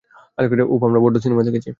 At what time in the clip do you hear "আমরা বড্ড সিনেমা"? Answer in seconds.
0.83-1.43